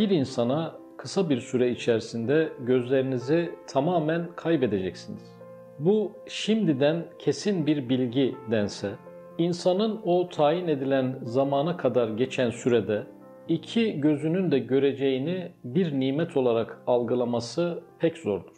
bir 0.00 0.10
insana 0.10 0.76
kısa 0.96 1.30
bir 1.30 1.40
süre 1.40 1.70
içerisinde 1.70 2.52
gözlerinizi 2.60 3.50
tamamen 3.66 4.28
kaybedeceksiniz. 4.36 5.22
Bu 5.78 6.12
şimdiden 6.28 7.06
kesin 7.18 7.66
bir 7.66 7.88
bilgi 7.88 8.36
dense, 8.50 8.90
insanın 9.38 10.00
o 10.04 10.28
tayin 10.28 10.68
edilen 10.68 11.18
zamana 11.22 11.76
kadar 11.76 12.08
geçen 12.08 12.50
sürede 12.50 13.06
iki 13.48 14.00
gözünün 14.00 14.50
de 14.50 14.58
göreceğini 14.58 15.52
bir 15.64 16.00
nimet 16.00 16.36
olarak 16.36 16.82
algılaması 16.86 17.82
pek 17.98 18.18
zordur. 18.18 18.56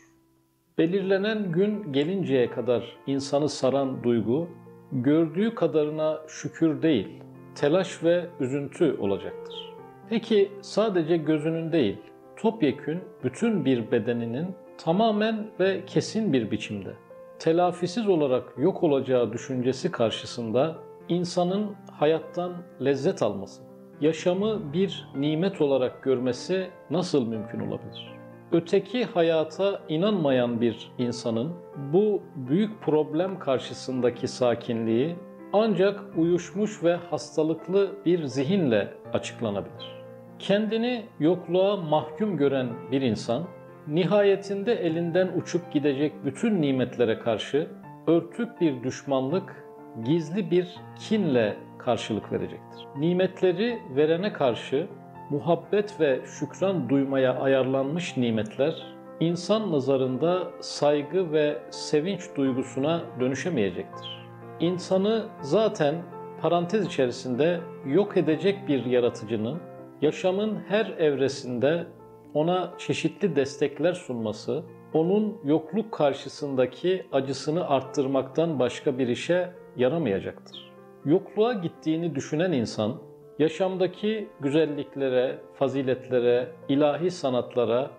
Belirlenen 0.78 1.52
gün 1.52 1.92
gelinceye 1.92 2.50
kadar 2.50 2.96
insanı 3.06 3.48
saran 3.48 4.04
duygu, 4.04 4.48
gördüğü 4.92 5.54
kadarına 5.54 6.18
şükür 6.28 6.82
değil, 6.82 7.08
telaş 7.54 8.04
ve 8.04 8.26
üzüntü 8.40 8.96
olacaktır. 9.00 9.71
Peki 10.12 10.52
sadece 10.60 11.16
gözünün 11.16 11.72
değil, 11.72 11.96
topyekün 12.36 13.00
bütün 13.24 13.64
bir 13.64 13.90
bedeninin 13.90 14.46
tamamen 14.78 15.46
ve 15.60 15.86
kesin 15.86 16.32
bir 16.32 16.50
biçimde 16.50 16.90
telafisiz 17.38 18.08
olarak 18.08 18.54
yok 18.58 18.82
olacağı 18.82 19.32
düşüncesi 19.32 19.90
karşısında 19.90 20.76
insanın 21.08 21.76
hayattan 21.92 22.52
lezzet 22.84 23.22
alması, 23.22 23.62
yaşamı 24.00 24.72
bir 24.72 25.08
nimet 25.16 25.60
olarak 25.60 26.02
görmesi 26.02 26.70
nasıl 26.90 27.26
mümkün 27.26 27.60
olabilir? 27.60 28.12
Öteki 28.52 29.04
hayata 29.04 29.80
inanmayan 29.88 30.60
bir 30.60 30.92
insanın 30.98 31.52
bu 31.92 32.22
büyük 32.36 32.82
problem 32.82 33.38
karşısındaki 33.38 34.28
sakinliği 34.28 35.16
ancak 35.52 36.00
uyuşmuş 36.16 36.84
ve 36.84 36.96
hastalıklı 36.96 37.90
bir 38.06 38.24
zihinle 38.24 38.94
açıklanabilir. 39.12 40.01
Kendini 40.42 41.02
yokluğa 41.20 41.76
mahkum 41.76 42.36
gören 42.36 42.68
bir 42.90 43.02
insan 43.02 43.44
nihayetinde 43.88 44.74
elinden 44.74 45.28
uçup 45.36 45.72
gidecek 45.72 46.12
bütün 46.24 46.62
nimetlere 46.62 47.18
karşı 47.18 47.68
örtük 48.06 48.60
bir 48.60 48.82
düşmanlık, 48.82 49.64
gizli 50.04 50.50
bir 50.50 50.76
kinle 50.98 51.56
karşılık 51.78 52.32
verecektir. 52.32 52.86
Nimetleri 52.96 53.78
verene 53.96 54.32
karşı 54.32 54.86
muhabbet 55.30 56.00
ve 56.00 56.20
şükran 56.24 56.88
duymaya 56.88 57.34
ayarlanmış 57.34 58.16
nimetler 58.16 58.74
insan 59.20 59.72
nazarında 59.72 60.50
saygı 60.60 61.32
ve 61.32 61.58
sevinç 61.70 62.20
duygusuna 62.36 63.00
dönüşemeyecektir. 63.20 64.26
İnsanı 64.60 65.24
zaten 65.40 65.94
parantez 66.40 66.86
içerisinde 66.86 67.60
yok 67.86 68.16
edecek 68.16 68.68
bir 68.68 68.84
yaratıcının 68.84 69.71
yaşamın 70.02 70.58
her 70.68 70.86
evresinde 70.86 71.86
ona 72.34 72.74
çeşitli 72.78 73.36
destekler 73.36 73.92
sunması, 73.92 74.62
onun 74.94 75.36
yokluk 75.44 75.92
karşısındaki 75.92 77.06
acısını 77.12 77.68
arttırmaktan 77.68 78.58
başka 78.58 78.98
bir 78.98 79.08
işe 79.08 79.50
yaramayacaktır. 79.76 80.72
Yokluğa 81.04 81.52
gittiğini 81.52 82.14
düşünen 82.14 82.52
insan, 82.52 82.96
yaşamdaki 83.38 84.28
güzelliklere, 84.40 85.38
faziletlere, 85.54 86.48
ilahi 86.68 87.10
sanatlara 87.10 87.90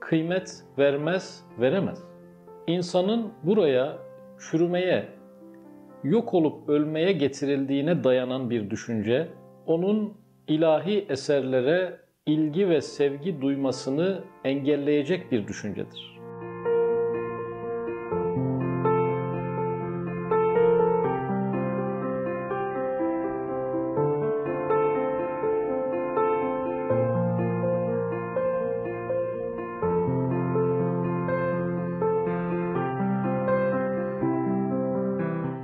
kıymet 0.00 0.64
vermez, 0.78 1.44
veremez. 1.60 2.04
İnsanın 2.66 3.32
buraya 3.42 3.98
çürümeye, 4.38 5.08
yok 6.04 6.34
olup 6.34 6.68
ölmeye 6.68 7.12
getirildiğine 7.12 8.04
dayanan 8.04 8.50
bir 8.50 8.70
düşünce, 8.70 9.28
onun 9.66 10.12
ilahi 10.48 11.06
eserlere 11.08 12.00
ilgi 12.26 12.68
ve 12.68 12.80
sevgi 12.80 13.40
duymasını 13.40 14.24
engelleyecek 14.44 15.32
bir 15.32 15.46
düşüncedir. 15.46 16.18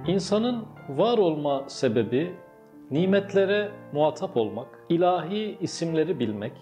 İnsanın 0.07 0.65
var 0.89 1.19
olma 1.19 1.65
sebebi 1.69 2.44
nimetlere 2.91 3.69
muhatap 3.93 4.37
olmak, 4.37 4.69
ilahi 4.89 5.59
isimleri 5.61 6.21
bilmek, 6.21 6.53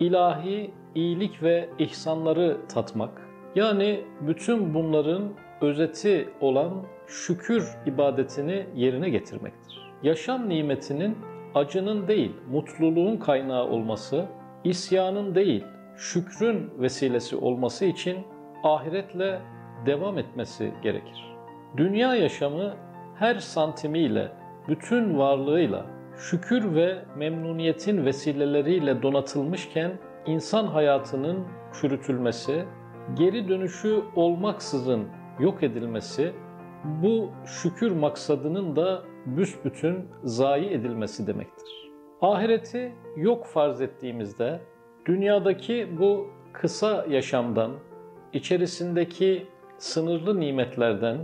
ilahi 0.00 0.70
iyilik 0.94 1.42
ve 1.42 1.68
ihsanları 1.78 2.56
tatmak, 2.68 3.28
yani 3.54 4.00
bütün 4.20 4.74
bunların 4.74 5.22
özeti 5.60 6.28
olan 6.40 6.72
şükür 7.06 7.68
ibadetini 7.86 8.66
yerine 8.74 9.10
getirmektir. 9.10 9.94
Yaşam 10.02 10.48
nimetinin 10.48 11.18
acının 11.54 12.08
değil, 12.08 12.32
mutluluğun 12.50 13.16
kaynağı 13.16 13.64
olması, 13.64 14.26
isyanın 14.64 15.34
değil, 15.34 15.64
şükrün 15.96 16.70
vesilesi 16.78 17.36
olması 17.36 17.84
için 17.84 18.18
ahiretle 18.64 19.40
devam 19.86 20.18
etmesi 20.18 20.72
gerekir. 20.82 21.36
Dünya 21.76 22.14
yaşamı 22.14 22.74
her 23.18 23.34
santimiyle, 23.34 24.32
bütün 24.68 25.18
varlığıyla, 25.18 25.86
şükür 26.16 26.74
ve 26.74 27.04
memnuniyetin 27.16 28.04
vesileleriyle 28.04 29.02
donatılmışken 29.02 29.92
insan 30.26 30.66
hayatının 30.66 31.44
çürütülmesi, 31.72 32.64
geri 33.14 33.48
dönüşü 33.48 34.02
olmaksızın 34.16 35.04
yok 35.40 35.62
edilmesi, 35.62 36.32
bu 36.84 37.30
şükür 37.44 37.90
maksadının 37.90 38.76
da 38.76 39.02
büsbütün 39.26 40.08
zayi 40.24 40.70
edilmesi 40.70 41.26
demektir. 41.26 41.90
Ahireti 42.20 42.92
yok 43.16 43.46
farz 43.46 43.80
ettiğimizde 43.80 44.60
dünyadaki 45.06 45.88
bu 45.98 46.30
kısa 46.52 47.06
yaşamdan, 47.10 47.70
içerisindeki 48.32 49.46
sınırlı 49.78 50.40
nimetlerden 50.40 51.18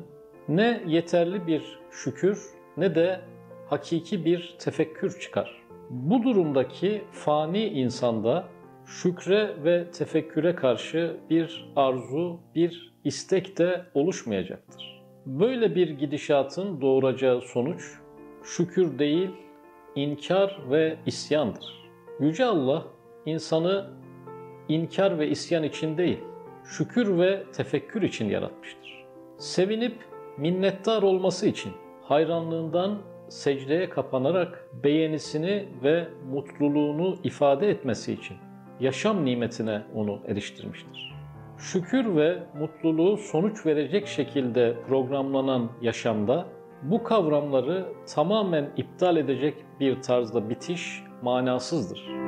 ne 0.48 0.82
yeterli 0.86 1.46
bir 1.46 1.80
şükür 1.90 2.59
ne 2.80 2.94
de 2.94 3.20
hakiki 3.66 4.24
bir 4.24 4.56
tefekkür 4.58 5.20
çıkar. 5.20 5.62
Bu 5.91 6.22
durumdaki 6.22 7.02
fani 7.12 7.64
insanda 7.64 8.48
şükre 8.86 9.64
ve 9.64 9.91
tefekküre 9.91 10.54
karşı 10.54 11.16
bir 11.30 11.72
arzu, 11.76 12.40
bir 12.54 12.92
istek 13.04 13.58
de 13.58 13.84
oluşmayacaktır. 13.94 15.02
Böyle 15.26 15.74
bir 15.74 15.90
gidişatın 15.90 16.80
doğuracağı 16.80 17.40
sonuç 17.40 17.82
şükür 18.44 18.98
değil, 18.98 19.30
inkar 19.94 20.58
ve 20.70 20.96
isyandır. 21.06 21.90
Yüce 22.20 22.44
Allah 22.44 22.86
insanı 23.26 23.90
inkar 24.69 25.19
ve 25.19 25.28
isyan 25.28 25.62
için 25.62 25.96
değil, 25.96 26.19
şükür 26.64 27.19
ve 27.19 27.42
tefekkür 27.52 28.02
için 28.02 28.28
yaratmıştır. 28.28 29.04
Sevinip 29.38 29.96
minnettar 30.38 31.02
olması 31.02 31.46
için, 31.46 31.72
hayranlığından 32.10 32.98
secdeye 33.28 33.88
kapanarak 33.88 34.69
beğenisini 34.84 35.69
ve 35.82 36.09
mutluluğunu 36.32 37.16
ifade 37.25 37.71
etmesi 37.71 38.12
için 38.12 38.37
yaşam 38.81 39.25
nimetine 39.25 39.82
onu 39.94 40.19
eriştirmiştir. 40.26 41.15
Şükür 41.59 42.16
ve 42.16 42.38
mutluluğu 42.59 43.16
sonuç 43.16 43.66
verecek 43.66 44.06
şekilde 44.06 44.76
programlanan 44.88 45.70
yaşamda 45.82 46.46
bu 46.82 47.02
kavramları 47.02 47.87
tamamen 48.14 48.70
iptal 48.76 49.17
edecek 49.17 49.55
bir 49.81 50.02
tarzda 50.02 50.50
bitiş 50.50 51.02
manasızdır. 51.23 52.20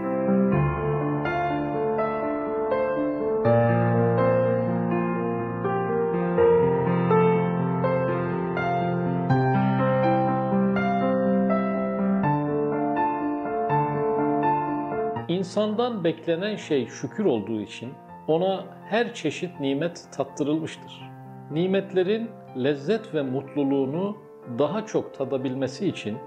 İnsandan 15.42 16.04
beklenen 16.04 16.56
şey 16.56 16.86
şükür 16.86 17.24
olduğu 17.24 17.60
için 17.60 17.92
ona 18.28 18.64
her 18.88 19.14
çeşit 19.14 19.60
nimet 19.60 20.08
tattırılmıştır. 20.16 21.10
Nimetlerin 21.50 22.30
lezzet 22.56 23.14
ve 23.14 23.22
mutluluğunu 23.22 24.16
daha 24.58 24.86
çok 24.86 25.14
tadabilmesi 25.14 25.88
için 25.88 26.18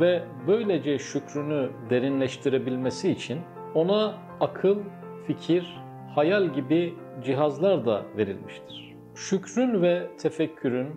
ve 0.00 0.22
böylece 0.46 0.98
şükrünü 0.98 1.70
derinleştirebilmesi 1.90 3.10
için 3.10 3.38
ona 3.74 4.14
akıl, 4.40 4.78
fikir, 5.26 5.76
hayal 6.14 6.54
gibi 6.54 6.94
cihazlar 7.24 7.86
da 7.86 8.02
verilmiştir. 8.16 8.96
Şükrün 9.14 9.82
ve 9.82 10.06
tefekkürün 10.18 10.88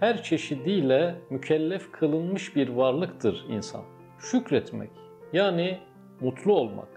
her 0.00 0.22
çeşidiyle 0.22 1.14
mükellef 1.30 1.92
kılınmış 1.92 2.56
bir 2.56 2.68
varlıktır 2.68 3.44
insan. 3.48 3.82
Şükretmek 4.18 4.90
yani 5.32 5.78
mutlu 6.20 6.52
olmak, 6.52 6.88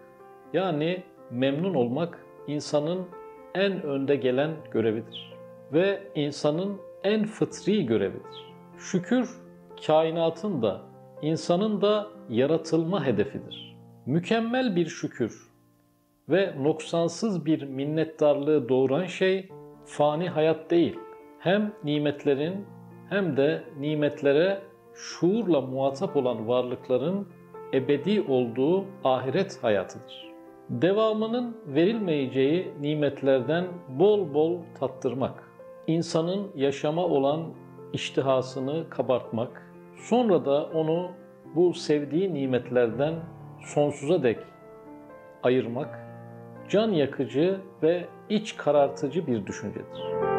yani 0.53 1.03
memnun 1.31 1.73
olmak 1.73 2.25
insanın 2.47 3.07
en 3.55 3.83
önde 3.83 4.15
gelen 4.15 4.51
görevidir 4.71 5.33
ve 5.73 6.03
insanın 6.15 6.77
en 7.03 7.25
fıtri 7.25 7.85
görevidir. 7.85 8.53
Şükür 8.77 9.29
kainatın 9.87 10.61
da 10.61 10.81
insanın 11.21 11.81
da 11.81 12.07
yaratılma 12.29 13.05
hedefidir. 13.05 13.77
Mükemmel 14.05 14.75
bir 14.75 14.85
şükür 14.85 15.49
ve 16.29 16.53
noksansız 16.63 17.45
bir 17.45 17.63
minnettarlığı 17.63 18.69
doğuran 18.69 19.05
şey 19.05 19.49
fani 19.85 20.29
hayat 20.29 20.71
değil. 20.71 20.99
Hem 21.39 21.73
nimetlerin 21.83 22.65
hem 23.09 23.37
de 23.37 23.63
nimetlere 23.79 24.61
şuurla 24.93 25.61
muhatap 25.61 26.15
olan 26.15 26.47
varlıkların 26.47 27.27
ebedi 27.73 28.21
olduğu 28.21 28.85
ahiret 29.03 29.63
hayatıdır. 29.63 30.29
Devamının 30.69 31.57
verilmeyeceği 31.67 32.73
nimetlerden 32.81 33.65
bol 33.89 34.33
bol 34.33 34.57
tattırmak, 34.79 35.43
insanın 35.87 36.47
yaşama 36.55 37.05
olan 37.05 37.45
iştihasını 37.93 38.89
kabartmak, 38.89 39.73
sonra 39.95 40.45
da 40.45 40.63
onu 40.65 41.11
bu 41.55 41.73
sevdiği 41.73 42.33
nimetlerden 42.33 43.13
sonsuza 43.65 44.23
dek 44.23 44.39
ayırmak, 45.43 45.99
can 46.69 46.91
yakıcı 46.91 47.59
ve 47.83 48.05
iç 48.29 48.57
karartıcı 48.57 49.27
bir 49.27 49.45
düşüncedir. 49.45 50.38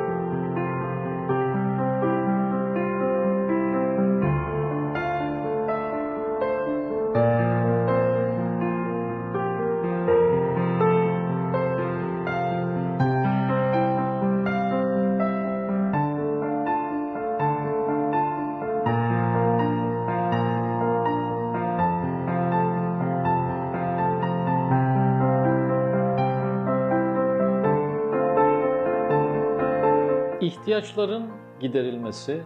İhtiyaçların 30.41 31.27
giderilmesi, 31.61 32.43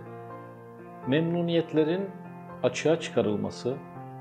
memnuniyetlerin 1.09 2.11
açığa 2.63 3.01
çıkarılması, 3.01 3.75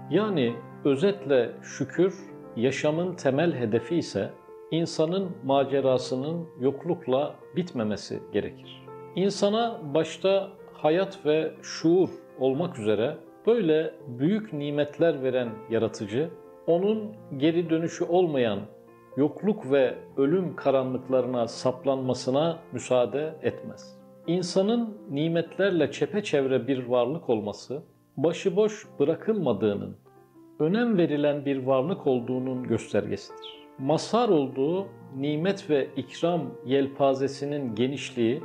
yani 0.10 0.54
özetle 0.86 1.52
şükür 1.62 2.16
yaşamın 2.56 3.16
temel 3.16 3.54
hedefi 3.54 3.96
ise 3.96 4.30
insanın 4.72 5.32
macerasının 5.44 6.48
yoklukla 6.60 7.36
bitmemesi 7.56 8.20
gerekir. 8.34 8.86
İnsana 9.16 9.80
başta 9.94 10.50
hayat 10.74 11.26
ve 11.26 11.52
şuur 11.62 12.10
olmak 12.40 12.80
üzere 12.80 13.18
böyle 13.48 13.94
büyük 14.08 14.54
nimetler 14.54 15.24
veren 15.24 15.50
yaratıcı, 15.70 16.30
onun 16.68 17.14
geri 17.38 17.70
dönüşü 17.70 18.06
olmayan 18.06 18.60
yokluk 19.18 19.72
ve 19.72 19.96
ölüm 20.18 20.56
karanlıklarına 20.56 21.48
saplanmasına 21.48 22.60
müsaade 22.72 23.36
etmez. 23.42 23.98
İnsanın 24.28 24.98
nimetlerle 25.10 25.92
çepeçevre 25.92 26.68
bir 26.68 26.86
varlık 26.86 27.30
olması, 27.30 27.84
başıboş 28.18 28.88
bırakılmadığının, 29.00 29.96
önem 30.60 30.98
verilen 30.98 31.46
bir 31.46 31.64
varlık 31.64 32.08
olduğunun 32.08 32.64
göstergesidir. 32.64 33.64
Masar 33.80 34.30
olduğu 34.30 34.88
nimet 35.18 35.70
ve 35.70 35.88
ikram 35.98 36.42
yelpazesinin 36.66 37.76
genişliği, 37.76 38.42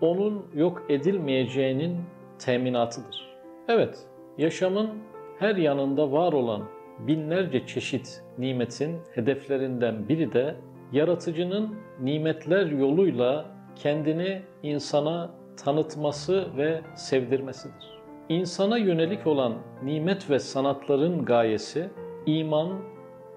onun 0.00 0.46
yok 0.54 0.82
edilmeyeceğinin 0.88 1.96
teminatıdır. 2.38 3.36
Evet, 3.68 4.06
yaşamın 4.38 4.90
her 5.38 5.56
yanında 5.56 6.12
var 6.12 6.32
olan 6.32 6.62
binlerce 7.06 7.66
çeşit 7.66 8.22
nimetin 8.38 8.96
hedeflerinden 9.14 10.08
biri 10.08 10.32
de 10.32 10.56
yaratıcının 10.92 11.74
nimetler 12.00 12.66
yoluyla 12.66 13.46
kendini 13.76 14.42
insana 14.62 15.30
tanıtması 15.64 16.56
ve 16.56 16.80
sevdirmesidir. 16.94 18.00
İnsana 18.28 18.78
yönelik 18.78 19.26
olan 19.26 19.54
nimet 19.82 20.30
ve 20.30 20.38
sanatların 20.38 21.24
gayesi 21.24 21.90
iman, 22.26 22.68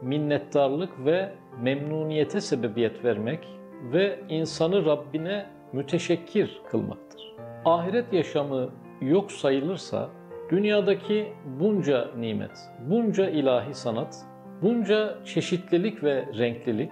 minnettarlık 0.02 1.06
ve 1.06 1.34
memnuniyete 1.62 2.42
sebebiyet 2.42 3.06
vermek 3.06 3.48
ve 3.94 4.20
insanı 4.30 4.86
Rabbine 4.86 5.46
müteşekkir 5.74 6.62
kılmaktır. 6.72 7.36
Ahiret 7.66 8.14
yaşamı 8.14 8.70
yok 9.02 9.32
sayılırsa 9.32 10.10
Dünyadaki 10.54 11.34
bunca 11.60 12.10
nimet, 12.18 12.52
bunca 12.90 13.30
ilahi 13.30 13.74
sanat, 13.74 14.26
bunca 14.62 15.26
çeşitlilik 15.26 16.04
ve 16.04 16.26
renklilik 16.38 16.92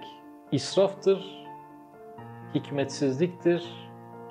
israftır, 0.52 1.46
hikmetsizliktir, 2.54 3.64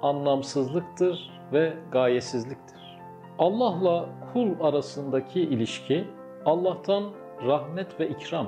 anlamsızlıktır 0.01 1.31
ve 1.53 1.73
gayesizliktir. 1.91 2.99
Allah'la 3.39 4.09
kul 4.33 4.49
arasındaki 4.61 5.41
ilişki 5.41 6.07
Allah'tan 6.45 7.03
rahmet 7.45 7.99
ve 7.99 8.09
ikram, 8.09 8.47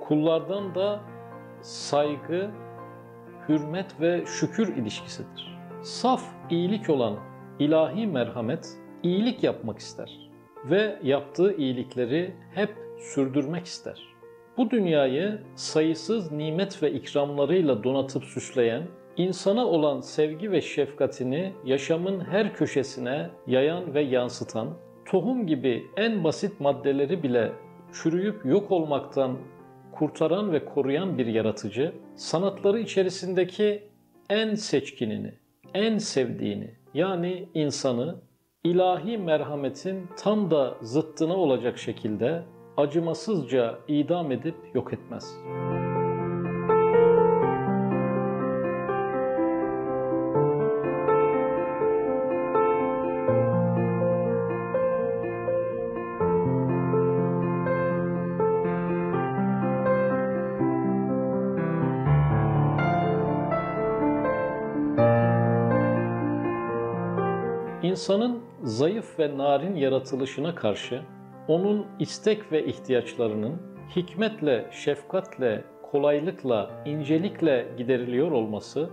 kullardan 0.00 0.74
da 0.74 1.00
saygı, 1.60 2.50
hürmet 3.48 4.00
ve 4.00 4.26
şükür 4.26 4.76
ilişkisidir. 4.76 5.58
Saf 5.82 6.22
iyilik 6.50 6.90
olan 6.90 7.16
ilahi 7.58 8.06
merhamet 8.06 8.81
iyilik 9.02 9.42
yapmak 9.42 9.78
ister 9.78 10.30
ve 10.64 10.98
yaptığı 11.02 11.56
iyilikleri 11.56 12.34
hep 12.54 12.70
sürdürmek 12.98 13.66
ister. 13.66 14.02
Bu 14.56 14.70
dünyayı 14.70 15.38
sayısız 15.54 16.32
nimet 16.32 16.82
ve 16.82 16.92
ikramlarıyla 16.92 17.84
donatıp 17.84 18.24
süsleyen, 18.24 18.82
insana 19.16 19.66
olan 19.66 20.00
sevgi 20.00 20.52
ve 20.52 20.60
şefkatini 20.60 21.52
yaşamın 21.64 22.20
her 22.20 22.54
köşesine 22.54 23.30
yayan 23.46 23.94
ve 23.94 24.00
yansıtan, 24.02 24.68
tohum 25.04 25.46
gibi 25.46 25.86
en 25.96 26.24
basit 26.24 26.60
maddeleri 26.60 27.22
bile 27.22 27.52
çürüyüp 27.92 28.46
yok 28.46 28.70
olmaktan 28.70 29.38
kurtaran 29.92 30.52
ve 30.52 30.64
koruyan 30.64 31.18
bir 31.18 31.26
yaratıcı, 31.26 31.92
sanatları 32.16 32.80
içerisindeki 32.80 33.82
en 34.30 34.54
seçkinini, 34.54 35.34
en 35.74 35.98
sevdiğini 35.98 36.70
yani 36.94 37.48
insanı 37.54 38.16
ilahi 38.64 39.18
merhametin 39.18 40.08
tam 40.16 40.50
da 40.50 40.78
zıttına 40.82 41.36
olacak 41.36 41.78
şekilde 41.78 42.44
acımasızca 42.76 43.78
idam 43.88 44.32
edip 44.32 44.56
yok 44.74 44.92
etmez.'' 44.92 45.62
İnsanın 67.82 68.41
zayıf 68.62 69.18
ve 69.18 69.38
narin 69.38 69.76
yaratılışına 69.76 70.54
karşı 70.54 71.02
onun 71.48 71.86
istek 71.98 72.52
ve 72.52 72.66
ihtiyaçlarının 72.66 73.62
hikmetle, 73.96 74.66
şefkatle, 74.70 75.64
kolaylıkla, 75.82 76.70
incelikle 76.84 77.68
gideriliyor 77.78 78.30
olması 78.30 78.90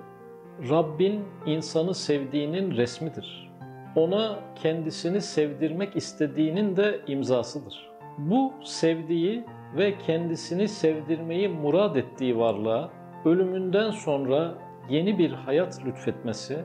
Rabbin 0.69 1.23
insanı 1.45 1.95
sevdiğinin 1.95 2.77
resmidir. 2.77 3.49
Ona 3.95 4.39
kendisini 4.55 5.21
sevdirmek 5.21 5.95
istediğinin 5.95 6.75
de 6.75 7.01
imzasıdır. 7.07 7.89
Bu 8.17 8.53
sevdiği 8.63 9.43
ve 9.77 9.97
kendisini 9.97 10.67
sevdirmeyi 10.67 11.49
murad 11.49 11.95
ettiği 11.95 12.38
varlığa 12.38 12.89
ölümünden 13.25 13.91
sonra 13.91 14.53
yeni 14.89 15.17
bir 15.17 15.31
hayat 15.31 15.85
lütfetmesi 15.85 16.57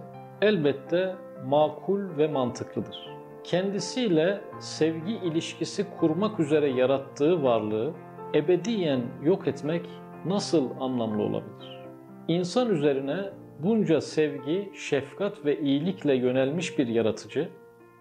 elbette 0.42 1.16
makul 1.46 2.18
ve 2.18 2.28
mantıklıdır. 2.28 3.10
Kendisiyle 3.44 4.40
sevgi 4.60 5.12
ilişkisi 5.12 5.86
kurmak 5.98 6.40
üzere 6.40 6.70
yarattığı 6.70 7.42
varlığı 7.42 7.92
ebediyen 8.34 9.00
yok 9.22 9.48
etmek 9.48 9.86
nasıl 10.24 10.70
anlamlı 10.80 11.22
olabilir? 11.22 11.84
İnsan 12.28 12.70
üzerine 12.70 13.30
bunca 13.58 14.00
sevgi, 14.00 14.70
şefkat 14.74 15.44
ve 15.44 15.60
iyilikle 15.60 16.14
yönelmiş 16.14 16.78
bir 16.78 16.86
yaratıcı, 16.86 17.48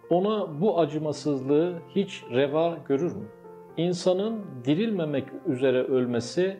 ona 0.09 0.61
bu 0.61 0.79
acımasızlığı 0.79 1.79
hiç 1.95 2.23
reva 2.31 2.77
görür 2.87 3.15
mü? 3.15 3.27
İnsanın 3.77 4.45
dirilmemek 4.65 5.25
üzere 5.47 5.83
ölmesi 5.83 6.57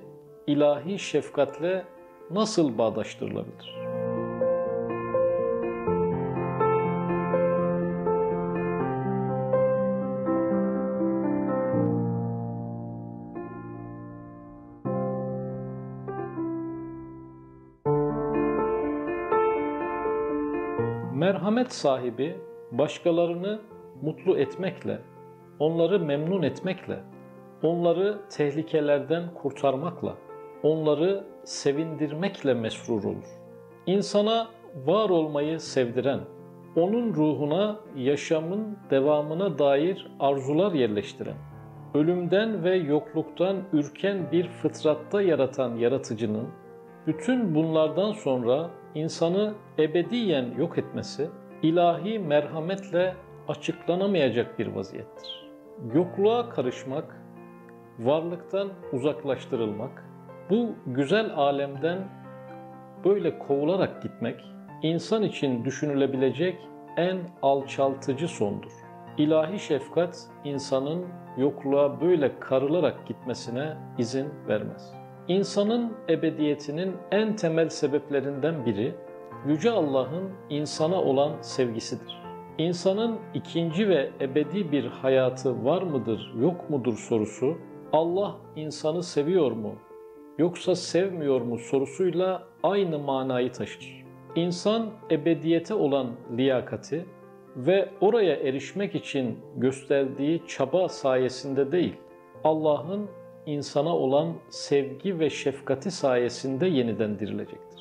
ilahi 0.48 1.00
şefkatle 1.00 1.84
nasıl 2.32 2.78
bağdaştırılabilir? 2.78 3.93
Merhamet 21.24 21.74
sahibi 21.74 22.38
başkalarını 22.72 23.62
mutlu 24.02 24.38
etmekle, 24.38 25.00
onları 25.60 26.00
memnun 26.00 26.44
etmekle, 26.44 27.00
onları 27.62 28.18
tehlikelerden 28.30 29.34
kurtarmakla, 29.34 30.14
onları 30.64 31.24
sevindirmekle 31.44 32.54
mesrur 32.54 33.04
olur. 33.04 33.28
İnsana 33.86 34.48
var 34.86 35.10
olmayı 35.10 35.60
sevdiren, 35.60 36.20
onun 36.76 37.14
ruhuna 37.14 37.80
yaşamın 37.96 38.78
devamına 38.90 39.60
dair 39.60 40.12
arzular 40.20 40.72
yerleştiren, 40.72 41.38
ölümden 41.94 42.64
ve 42.64 42.76
yokluktan 42.76 43.58
ürken 43.74 44.32
bir 44.32 44.48
fıtratta 44.48 45.22
yaratan 45.22 45.76
yaratıcının 45.76 46.48
bütün 47.08 47.56
bunlardan 47.56 48.12
sonra 48.12 48.70
insanı 48.96 49.54
ebediyen 49.80 50.46
yok 50.58 50.78
etmesi 50.78 51.30
ilahi 51.62 52.20
merhametle 52.20 53.16
açıklanamayacak 53.48 54.60
bir 54.60 54.68
vaziyettir. 54.68 55.50
Yokluğa 55.94 56.50
karışmak, 56.50 57.22
varlıktan 58.00 58.70
uzaklaştırılmak, 58.94 60.06
bu 60.50 60.76
güzel 60.88 61.36
alemden 61.36 62.00
böyle 63.06 63.40
kovularak 63.40 64.04
gitmek 64.04 64.42
insan 64.82 65.24
için 65.24 65.66
düşünülebilecek 65.66 66.58
en 66.98 67.18
alçaltıcı 67.42 68.28
sondur. 68.28 68.72
İlahi 69.18 69.60
şefkat 69.60 70.28
insanın 70.44 71.06
yokluğa 71.38 72.02
böyle 72.02 72.40
karılarak 72.40 73.08
gitmesine 73.08 73.78
izin 73.98 74.30
vermez. 74.48 75.03
İnsanın 75.28 75.94
ebediyetinin 76.10 76.94
en 77.12 77.36
temel 77.36 77.70
sebeplerinden 77.70 78.66
biri 78.66 78.96
Yüce 79.48 79.72
Allah'ın 79.72 80.30
insana 80.50 81.02
olan 81.02 81.42
sevgisidir. 81.42 82.24
İnsanın 82.58 83.20
ikinci 83.34 83.90
ve 83.90 84.12
ebedi 84.22 84.72
bir 84.72 84.86
hayatı 84.86 85.66
var 85.66 85.82
mıdır, 85.82 86.34
yok 86.42 86.70
mudur 86.70 86.98
sorusu, 86.98 87.58
Allah 87.94 88.36
insanı 88.56 89.04
seviyor 89.04 89.52
mu, 89.52 89.76
yoksa 90.38 90.76
sevmiyor 90.76 91.42
mu 91.42 91.58
sorusuyla 91.58 92.44
aynı 92.64 93.00
manayı 93.00 93.52
taşır. 93.52 94.06
İnsan 94.36 94.90
ebediyete 95.12 95.74
olan 95.74 96.08
liyakati 96.38 97.06
ve 97.56 97.90
oraya 98.02 98.36
erişmek 98.36 98.96
için 98.96 99.40
gösterdiği 99.58 100.42
çaba 100.48 100.90
sayesinde 100.90 101.72
değil, 101.72 101.96
Allah'ın 102.44 103.10
insana 103.46 103.96
olan 103.96 104.34
sevgi 104.50 105.20
ve 105.20 105.30
şefkati 105.30 105.92
sayesinde 105.92 106.68
yeniden 106.68 107.20
dirilecektir. 107.20 107.73